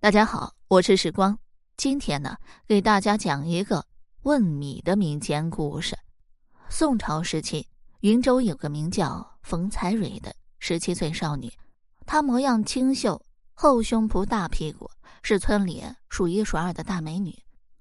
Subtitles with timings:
[0.00, 1.36] 大家好，我是时光。
[1.76, 2.36] 今天呢，
[2.68, 3.84] 给大家讲一个
[4.22, 5.98] 问米的民间故事。
[6.68, 7.66] 宋朝时期，
[8.02, 11.52] 云州有个名叫冯才蕊的十七岁少女，
[12.06, 13.20] 她模样清秀，
[13.54, 14.88] 后胸脯大屁股，
[15.20, 17.36] 是村里数一数二的大美女。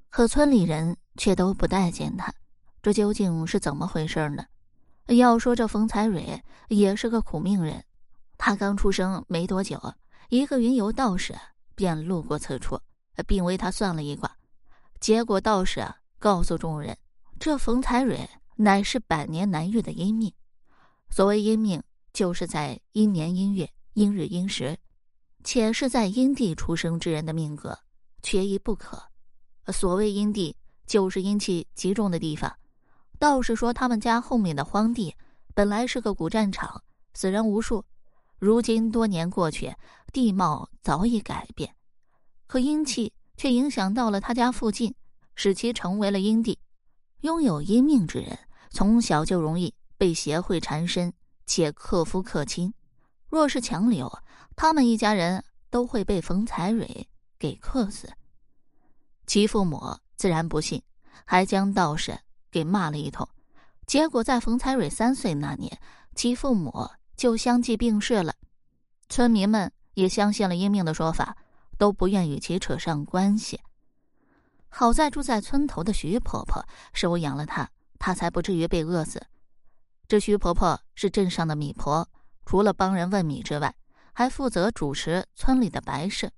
[0.10, 2.34] 可村里人却都不待见她，
[2.82, 4.44] 这究竟是怎么回事呢？
[5.16, 7.84] 要说这冯才蕊也是个苦命人，
[8.40, 9.94] 她刚出生没多久，
[10.30, 11.36] 一个云游道士。
[11.78, 12.82] 便路过此处，
[13.28, 14.36] 并为他算了一卦。
[15.00, 16.98] 结果道士啊告诉众人，
[17.40, 20.34] 这冯才蕊乃是百年难遇的阴命。
[21.12, 24.76] 所谓阴命，就是在阴年阴月、阴日阴时，
[25.44, 27.78] 且是在阴地出生之人的命格，
[28.24, 29.00] 缺一不可。
[29.68, 30.58] 所谓阴地，
[30.88, 32.52] 就是阴气集中的地方。
[33.20, 35.16] 道士说，他们家后面的荒地
[35.54, 36.82] 本来是个古战场，
[37.14, 37.86] 死人无数。
[38.40, 39.76] 如今多年过去，
[40.14, 41.74] 地貌早已改变，
[42.46, 44.94] 可阴气却影响到了他家附近，
[45.34, 46.60] 使其成为了阴地。
[47.22, 48.38] 拥有阴命之人，
[48.70, 51.12] 从小就容易被邪会缠身，
[51.48, 52.72] 且克夫克亲。
[53.28, 54.12] 若是强留，
[54.56, 57.08] 他们一家人都会被冯才蕊
[57.40, 58.08] 给克死。
[59.26, 59.82] 其父母
[60.16, 60.80] 自然不信，
[61.26, 62.16] 还将道士
[62.52, 63.28] 给骂了一通。
[63.88, 65.80] 结果在冯才蕊三岁那年，
[66.14, 66.88] 其父母。
[67.18, 68.36] 就相继病逝了，
[69.10, 71.36] 村民们也相信了阴命的说法，
[71.76, 73.60] 都不愿与其扯上关系。
[74.70, 79.20] 好在住在村头的徐婆婆收养了他，他才不至于被饿死。
[80.08, 82.08] 这徐婆婆是镇上的米婆，
[82.46, 83.76] 除了帮人问米之外，
[84.14, 86.32] 还负责主持村里的白事。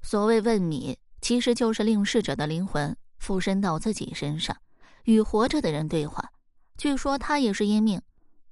[0.00, 4.56] 所谓问米，其实就是令逝者的灵魂附身到自己身上，
[5.04, 6.32] 与活着的人对话。
[6.78, 8.00] 据说她也是阴命，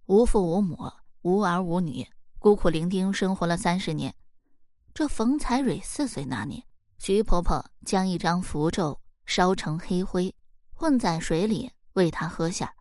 [0.04, 0.92] 无父无母。
[1.22, 2.04] 无儿无女，
[2.40, 4.12] 孤苦伶仃生活了三十年。
[4.92, 6.64] 这冯才蕊四岁那年，
[6.98, 10.34] 徐婆婆将一张符咒烧成黑灰，
[10.74, 12.74] 混在水里喂她喝下。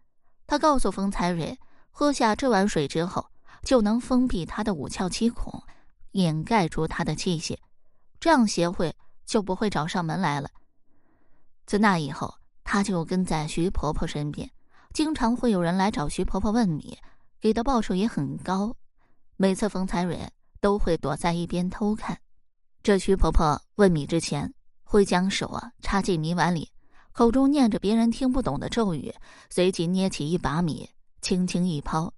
[0.48, 1.60] 她告诉冯才蕊，
[1.92, 3.30] 喝下这碗水之后，
[3.62, 5.62] 就能封闭她的五窍七孔，
[6.14, 7.60] 掩盖住她的气息，
[8.20, 10.50] 这样邪会就不会找上门来了。
[11.68, 12.34] 自那以后，
[12.64, 14.50] 她就跟在徐婆婆身边，
[14.96, 16.98] 经常会有人来找徐婆婆问米。
[17.42, 18.76] 给的报酬也很高，
[19.36, 20.30] 每次冯才蕊
[20.60, 22.20] 都会躲在一边偷看。
[22.84, 24.54] 这徐婆婆问米之前，
[24.84, 26.70] 会将手啊插进米碗里，
[27.12, 29.12] 口中念着别人听不懂的咒语，
[29.50, 30.88] 随即捏起一把米，
[31.20, 32.14] 轻轻一抛，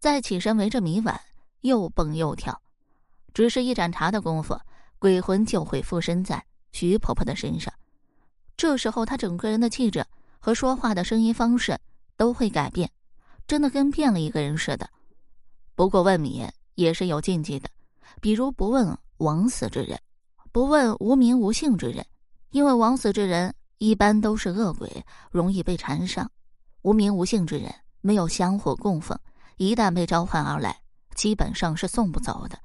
[0.00, 1.20] 再起身围着米碗
[1.60, 2.60] 又蹦又跳。
[3.32, 4.58] 只是一盏茶的功夫，
[4.98, 7.72] 鬼魂就会附身在徐婆婆的身上。
[8.56, 10.04] 这时候，她整个人的气质
[10.40, 11.78] 和说话的声音方式
[12.16, 12.90] 都会改变。
[13.46, 14.88] 真的跟变了一个人似的。
[15.74, 17.68] 不过问米也是有禁忌的，
[18.20, 19.98] 比如不问枉死之人，
[20.52, 22.04] 不问无名无姓之人，
[22.50, 26.26] 因为枉死之人一般都是恶鬼，容易被缠上；
[26.82, 29.18] 无名无姓之人没有香火供奉，
[29.56, 30.80] 一旦被召唤而来，
[31.14, 32.58] 基本上是送不走的。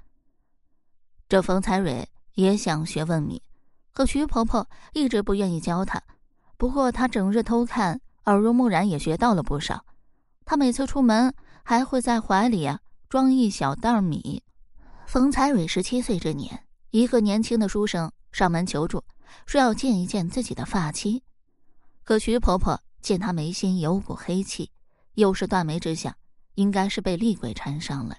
[1.27, 3.41] 这冯才蕊也想学问米，
[3.93, 6.01] 可徐婆婆一直不愿意教她。
[6.57, 9.85] 不过她整日偷看，耳濡目染，也学到了不少。
[10.49, 14.41] 他每次出门还会在怀里啊装一小袋米。
[15.05, 19.03] 冯才蕊十七岁这年，一个年轻的书生上门求助，
[19.45, 21.21] 说要见一见自己的发妻。
[22.03, 24.71] 可徐婆婆见他眉心有股黑气，
[25.13, 26.17] 又是断眉之下，
[26.55, 28.17] 应该是被厉鬼缠上了，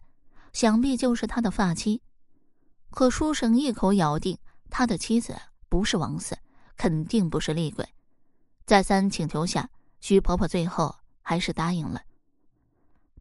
[0.52, 2.00] 想必就是他的发妻。
[2.92, 4.38] 可书生一口咬定
[4.70, 5.36] 他的妻子
[5.68, 6.38] 不是枉死，
[6.76, 7.84] 肯定不是厉鬼。
[8.66, 9.68] 再三请求下，
[10.00, 12.00] 徐婆婆最后还是答应了。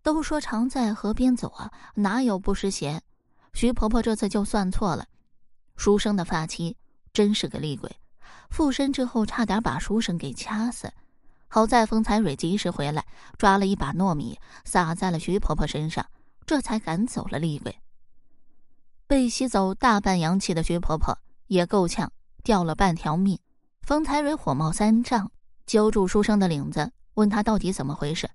[0.02, 3.02] 都说常在河边走啊，哪有不湿鞋？
[3.54, 5.08] 徐婆婆这次就算错了，
[5.76, 6.78] 书生的发妻
[7.12, 7.96] 真是个厉鬼，
[8.50, 10.92] 附身之后差点把书生给掐死。
[11.48, 13.06] 好在风才蕊及时回来，
[13.38, 16.06] 抓了一把糯米撒在了徐婆婆身上，
[16.46, 17.76] 这才赶走了厉鬼。
[19.08, 21.18] 被吸走大半阳气的徐婆婆
[21.48, 22.12] 也够呛，
[22.44, 23.40] 掉了半条命。
[23.82, 25.32] 风才蕊火冒三丈，
[25.66, 28.30] 揪住书生的领子，问他到底怎么回事。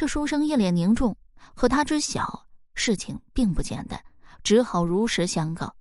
[0.00, 1.14] 这书生一脸凝重，
[1.54, 4.02] 可他知晓事情并不简单，
[4.42, 5.74] 只好如实相告。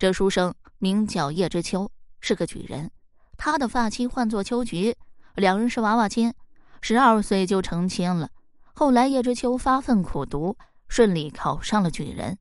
[0.00, 1.88] 这书生名叫叶知秋，
[2.18, 2.90] 是个举人，
[3.38, 4.96] 他的发妻唤作秋菊，
[5.36, 6.34] 两人是娃娃亲，
[6.80, 8.28] 十二岁就成亲了。
[8.74, 10.58] 后来叶知秋发奋苦读，
[10.88, 12.36] 顺利考上了举人，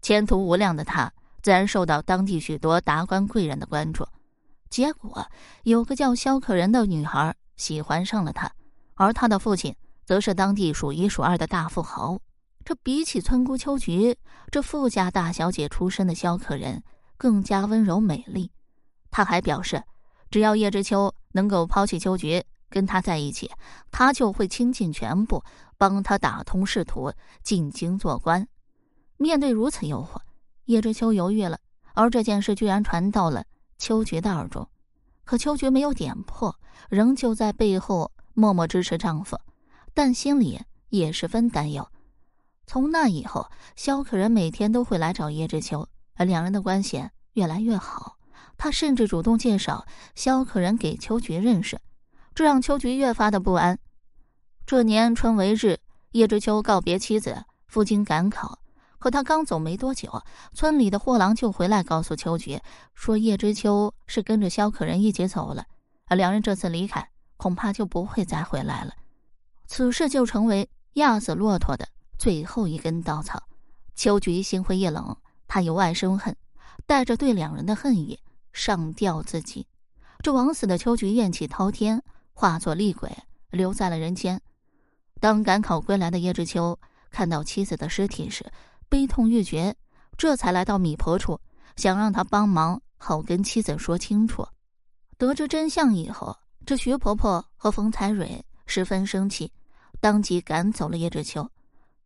[0.00, 1.12] 前途无量的他
[1.42, 4.08] 自然受到当地许多达官贵人的关注。
[4.70, 5.26] 结果
[5.64, 8.50] 有个叫萧可人的女孩喜欢上了他，
[8.94, 9.76] 而他的父亲。
[10.12, 12.20] 则是当地数一数二的大富豪。
[12.66, 14.14] 这比起村姑秋菊，
[14.50, 16.82] 这富家大小姐出身的萧可人
[17.16, 18.50] 更加温柔美丽。
[19.10, 19.82] 他还表示，
[20.30, 23.50] 只要叶知秋能够抛弃秋菊，跟他在一起，
[23.90, 25.42] 他就会倾尽全部
[25.78, 27.10] 帮他打通仕途，
[27.42, 28.46] 进京做官。
[29.16, 30.20] 面对如此诱惑，
[30.66, 31.58] 叶知秋犹豫了。
[31.94, 33.42] 而这件事居然传到了
[33.78, 34.68] 秋菊的耳中，
[35.24, 36.54] 可秋菊没有点破，
[36.90, 39.38] 仍旧在背后默默支持丈夫，
[39.94, 41.88] 但心里也十分担忧。
[42.66, 48.16] 从那以后，肖可人每天都会来找叶知秋，而两人的关系越来越好。
[48.56, 51.80] 他甚至主动介绍肖可人给秋菊认识，
[52.34, 53.78] 这让秋菊越发的不安。
[54.64, 55.80] 这年春为日，
[56.12, 58.60] 叶知秋告别妻子，赴京赶考。
[58.98, 60.22] 可他刚走没多久，
[60.54, 62.60] 村里的货郎就回来告诉秋菊，
[62.94, 65.66] 说叶知秋是跟着肖可人一起走了，
[66.06, 68.92] 而两人这次离开，恐怕就不会再回来了。
[69.74, 71.88] 此事就成为压死骆驼的
[72.18, 73.42] 最后一根稻草。
[73.94, 75.16] 秋菊心灰意冷，
[75.48, 76.36] 她由爱生恨，
[76.86, 78.20] 带着对两人的恨意
[78.52, 79.64] 上吊自尽。
[80.22, 82.02] 这枉死的秋菊怨气滔天，
[82.34, 83.10] 化作厉鬼
[83.48, 84.38] 留在了人间。
[85.18, 86.78] 当赶考归来的叶知秋
[87.10, 88.44] 看到妻子的尸体时，
[88.90, 89.74] 悲痛欲绝，
[90.18, 91.40] 这才来到米婆处，
[91.76, 94.46] 想让她帮忙，好跟妻子说清楚。
[95.16, 96.36] 得知真相以后，
[96.66, 99.50] 这徐婆婆和冯才蕊十分生气，
[100.02, 101.48] 当即赶走了叶知秋。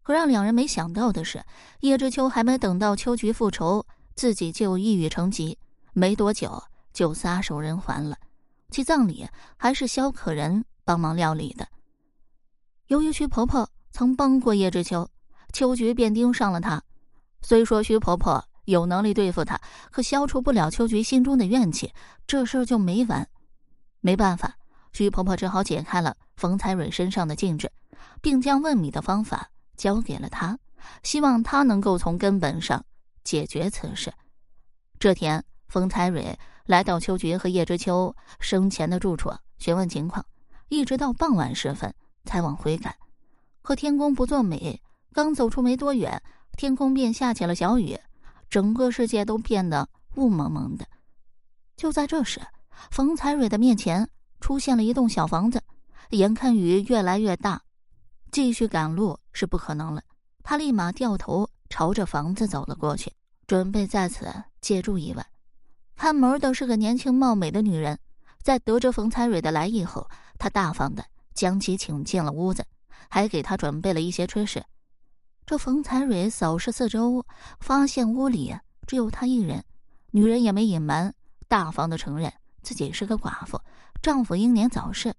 [0.02, 1.42] 可让两人没想到的是，
[1.80, 5.56] 叶知秋还没等到秋菊复仇，自己就一语成疾，
[5.94, 6.62] 没多久
[6.92, 8.18] 就撒手人寰了。
[8.70, 9.26] 其葬礼
[9.56, 11.66] 还是萧可人帮忙料理的。
[12.88, 15.08] 由于徐婆婆曾帮过叶知秋。
[15.52, 16.82] 秋菊便盯上了他。
[17.40, 19.58] 虽说徐婆婆有能力对付他，
[19.90, 21.90] 可消除不了秋菊心中的怨气，
[22.26, 23.26] 这事儿就没完。
[24.00, 24.54] 没办法，
[24.92, 27.70] 徐婆婆只好解开了冯才蕊身上的禁制，
[28.20, 30.58] 并将问米的方法交给了他，
[31.02, 32.84] 希望他能够从根本上
[33.24, 34.12] 解决此事。
[34.98, 40.24] 这天，冯才蕊来到秋菊和叶知秋生前的住处询问情况，
[40.68, 41.94] 一直到傍晚时分
[42.24, 42.94] 才往回赶。
[43.62, 44.80] 可天公不作美。
[45.12, 46.22] 刚走出没多远，
[46.58, 47.98] 天空便下起了小雨，
[48.50, 50.86] 整个世界都变得雾蒙蒙的。
[51.74, 52.38] 就在这时，
[52.90, 54.10] 冯才蕊的面前
[54.42, 55.62] 出现了一栋小房子，
[56.10, 57.62] 眼看雨越来越大，
[58.36, 60.02] 继续赶路是不可能了。
[60.42, 63.10] 他立马掉头朝着房子走了过去，
[63.46, 64.30] 准备在此
[64.60, 65.26] 借住一晚。
[65.94, 67.98] 看门的是个年轻貌美的女人，
[68.42, 70.06] 在得知冯才蕊的来意后，
[70.38, 71.02] 他大方的
[71.32, 72.62] 将其请进了屋子，
[73.08, 74.62] 还给她准备了一些吃食。
[75.46, 77.24] 这冯才蕊扫视四周，
[77.60, 78.54] 发现屋里
[78.86, 79.64] 只有她一人。
[80.10, 81.14] 女人也没隐瞒，
[81.48, 82.30] 大方的承认
[82.60, 83.58] 自己是个寡妇，
[84.02, 85.14] 丈夫英年早逝。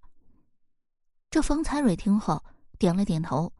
[1.32, 2.44] 这冯才蕊听后
[2.78, 3.52] 点了点头。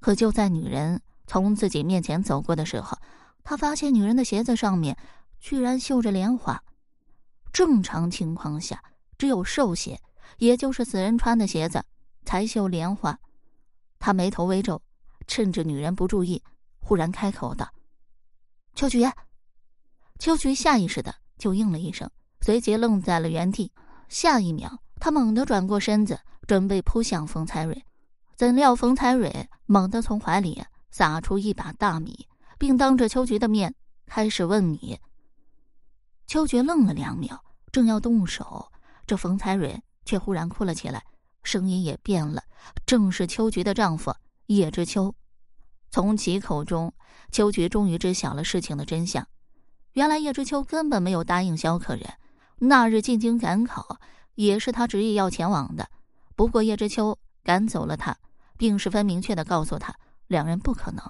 [0.00, 2.96] 可就在女人从自己面前走过的时候，
[3.42, 4.96] 他发现女人的鞋子上面
[5.40, 6.62] 居然绣着莲花。
[7.52, 8.82] 正常情况下，
[9.18, 10.00] 只有寿鞋，
[10.38, 11.82] 也就是死人穿的鞋子，
[12.24, 13.18] 才绣莲花。
[13.98, 14.80] 他眉头微皱。
[15.28, 16.40] 趁着女人不注意，
[16.78, 17.68] 忽然开口道
[18.76, 19.02] ：“秋菊。”
[20.20, 22.08] 秋菊下意识的就应了一声，
[22.42, 23.72] 随即愣在了原地。
[24.08, 27.84] 下一秒，她猛地转过身子，准备扑向冯才蕊，
[28.36, 32.28] 怎料冯才蕊猛地从怀里撒出一把大米，
[32.58, 33.74] 并当着秋菊的面
[34.04, 35.00] 开始问米。
[36.26, 37.42] 秋菊愣了两秒，
[37.72, 38.70] 正要动手，
[39.06, 41.02] 这冯才蕊却忽然哭了起来，
[41.44, 42.42] 声音也变了，
[42.84, 44.14] 正是秋菊的丈夫。
[44.48, 45.14] 叶知秋，
[45.90, 46.92] 从其口中，
[47.32, 49.26] 秋菊终于知晓了事情的真相。
[49.92, 52.06] 原来叶知秋根本没有答应萧可人，
[52.58, 53.98] 那日进京赶考
[54.34, 55.88] 也是他执意要前往的。
[56.36, 58.16] 不过叶知秋赶走了他，
[58.56, 59.94] 并十分明确的告诉他，
[60.26, 61.04] 两人不可能。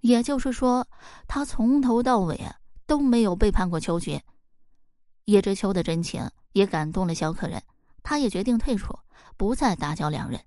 [0.00, 0.86] 也就是说，
[1.26, 2.38] 他从头到尾
[2.86, 4.20] 都没有背叛过秋菊。
[5.24, 7.62] 叶知秋的真情也感动了小可人，
[8.02, 8.94] 他也决定退出，
[9.36, 10.38] 不再打搅两人。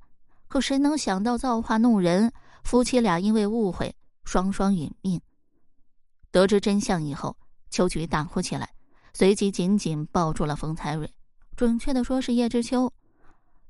[0.47, 2.31] 可谁能想到造化弄人，
[2.63, 5.19] 夫妻俩因为误会双双殒命。
[6.29, 7.35] 得知真相以后，
[7.71, 8.69] 秋菊大哭起来，
[9.13, 11.11] 随即紧紧抱住了冯才蕊，
[11.55, 12.93] 准确的说是叶知秋。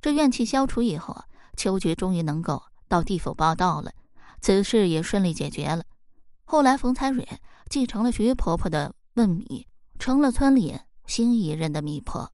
[0.01, 1.15] 这怨气消除以后，
[1.57, 3.91] 秋菊终于能够到地府报道了，
[4.39, 5.83] 此事也顺利解决了。
[6.45, 7.27] 后来，冯才蕊
[7.69, 9.67] 继承了徐婆婆的问米，
[9.99, 12.31] 成了村里新一任的米婆。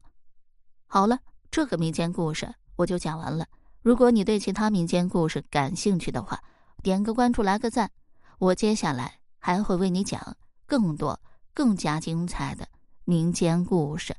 [0.85, 1.17] 好了，
[1.49, 3.47] 这个民间故事我就讲完了。
[3.81, 6.39] 如果你对其他民间故事感兴趣的话，
[6.83, 7.89] 点个关注，来个赞，
[8.37, 11.19] 我接下来还会为你讲更多、
[11.53, 12.67] 更加精彩的
[13.05, 14.15] 民间故事。